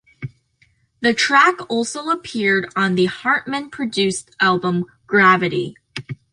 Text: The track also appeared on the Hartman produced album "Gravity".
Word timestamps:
The 1.01 1.13
track 1.13 1.59
also 1.69 2.09
appeared 2.09 2.69
on 2.75 2.95
the 2.95 3.05
Hartman 3.05 3.69
produced 3.69 4.35
album 4.39 4.85
"Gravity". 5.05 5.75